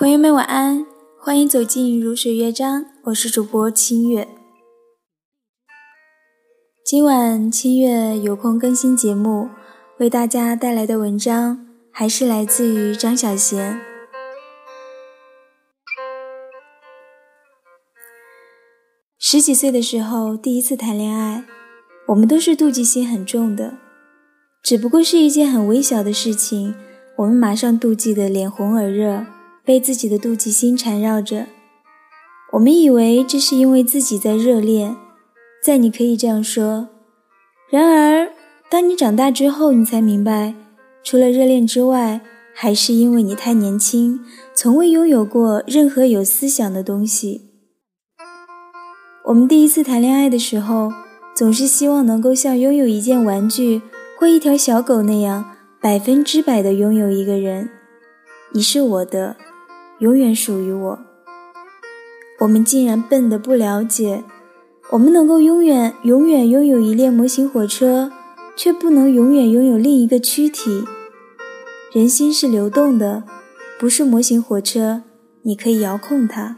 [0.00, 0.86] 朋友们晚安，
[1.18, 4.26] 欢迎走进如水乐章，我是主播清月。
[6.82, 9.50] 今晚清月有空更新节目，
[9.98, 13.78] 为大家带来的文章还是来自于张小娴。
[19.18, 21.44] 十几岁的时候，第一次谈恋爱，
[22.06, 23.74] 我们都是妒忌心很重的，
[24.62, 26.74] 只不过是一件很微小的事情，
[27.16, 29.26] 我们马上妒忌的脸红耳热。
[29.70, 31.46] 被自己的妒忌心缠绕着，
[32.54, 34.96] 我们以为这是因为自己在热恋，
[35.62, 36.88] 在你可以这样说。
[37.70, 38.32] 然而，
[38.68, 40.56] 当你长大之后，你才明白，
[41.04, 42.20] 除了热恋之外，
[42.52, 44.18] 还是因为你太年轻，
[44.56, 47.52] 从未拥有过任何有思想的东西。
[49.26, 50.92] 我们第一次谈恋爱的时候，
[51.32, 53.82] 总是希望能够像拥有一件玩具
[54.18, 55.44] 或一条小狗那样，
[55.80, 57.70] 百分之百的拥有一个人。
[58.52, 59.36] 你是我的。
[60.00, 60.98] 永远属于我。
[62.40, 64.24] 我们竟然笨得不了解，
[64.90, 68.10] 我们能够永远永远拥有一列模型火车，
[68.56, 70.84] 却不能永远拥有另一个躯体。
[71.92, 73.24] 人心是流动的，
[73.78, 75.02] 不是模型火车，
[75.42, 76.56] 你可以遥控它。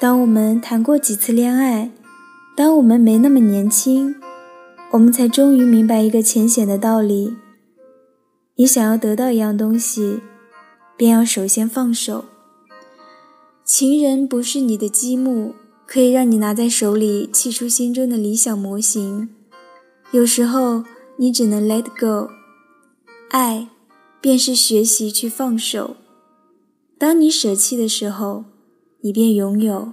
[0.00, 1.92] 当我们谈过几次恋爱，
[2.56, 4.16] 当我们没那么年轻，
[4.90, 7.36] 我们才终于明白一个浅显的道理：
[8.56, 10.20] 你想要得到一样东西。
[10.96, 12.24] 便要首先放手。
[13.64, 15.54] 情人不是你的积木，
[15.86, 19.28] 可以让你拿在手里，砌出心中的理想模型。
[20.12, 20.84] 有时候
[21.16, 22.30] 你只能 let go。
[23.30, 23.68] 爱，
[24.20, 25.96] 便是学习去放手。
[26.96, 28.44] 当你舍弃的时候，
[29.00, 29.92] 你便拥有。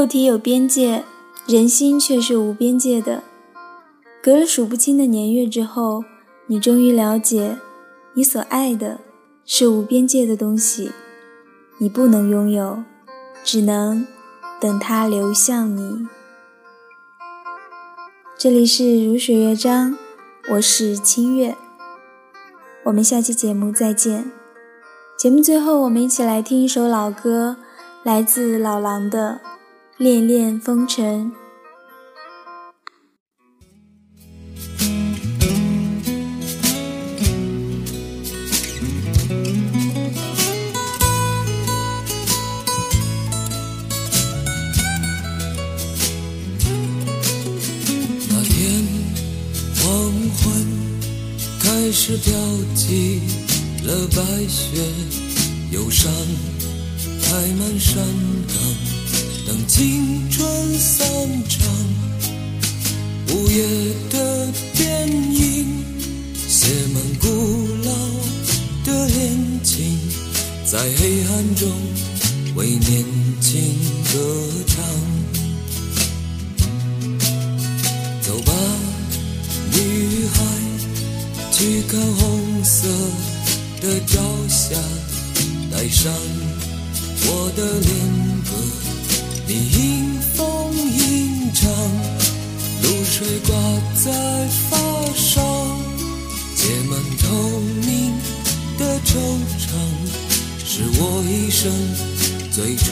[0.00, 1.04] 肉体有边界，
[1.46, 3.22] 人心却是无边界的。
[4.22, 6.02] 隔了数不清的年月之后，
[6.46, 7.58] 你终于了解，
[8.14, 9.00] 你所爱的
[9.44, 10.90] 是无边界的东西，
[11.76, 12.82] 你不能拥有，
[13.44, 14.06] 只能
[14.58, 16.08] 等它流向你。
[18.38, 19.98] 这里是如水乐章，
[20.52, 21.54] 我是清月，
[22.84, 24.32] 我们下期节目再见。
[25.18, 27.58] 节目最后，我们一起来听一首老歌，
[28.02, 29.42] 来自老狼的。
[30.00, 31.30] 恋恋风尘。
[48.30, 48.82] 那天
[49.76, 50.66] 黄昏，
[51.60, 52.32] 开始飘
[52.74, 53.20] 起
[53.84, 54.82] 了白雪，
[55.70, 56.10] 忧伤
[57.22, 58.02] 开满山
[58.48, 59.19] 岗。
[59.50, 61.04] 等青春散
[61.48, 61.66] 场，
[63.34, 63.66] 午夜
[64.08, 64.46] 的
[64.76, 65.66] 电影
[66.46, 67.26] 写满古
[67.82, 67.90] 老
[68.84, 69.98] 的恋情，
[70.64, 71.68] 在黑暗中
[72.54, 73.04] 为年
[73.40, 73.60] 轻
[74.12, 74.84] 歌唱。
[78.22, 78.52] 走吧，
[79.72, 80.44] 女孩，
[81.50, 82.86] 去看红色
[83.80, 84.76] 的朝霞，
[85.72, 86.12] 带上
[87.26, 87.90] 我的恋
[88.44, 88.79] 歌。
[93.46, 93.54] 挂
[93.94, 94.10] 在
[94.68, 94.76] 发
[95.14, 95.40] 梢，
[96.56, 97.24] 结满透
[97.86, 97.88] 明
[98.78, 99.08] 的惆
[99.58, 99.68] 怅，
[100.64, 101.70] 是我一生
[102.50, 102.84] 最初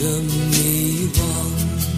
[0.00, 1.97] 的迷惘。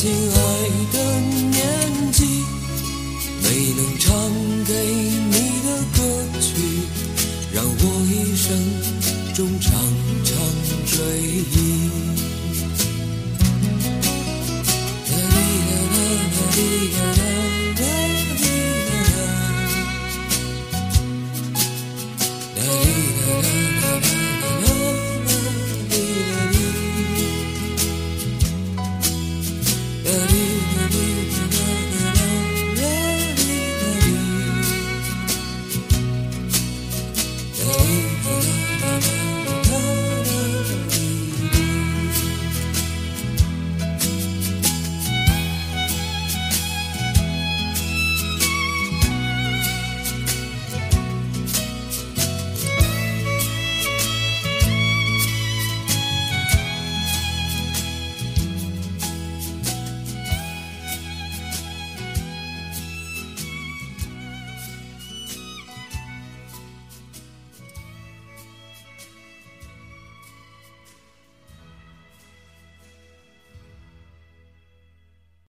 [0.00, 0.34] 亲爱
[0.94, 0.96] 的
[1.50, 2.24] 年纪，
[3.42, 3.98] 没能。
[3.98, 4.08] 唱
[4.66, 5.98] 给你的歌
[6.40, 6.48] 曲，
[7.52, 8.48] 让我一生
[9.34, 9.70] 中常
[10.24, 10.34] 常
[10.86, 10.96] 追
[11.52, 11.54] 忆。
[15.10, 15.98] 啦啦啦啦
[17.12, 17.19] 啦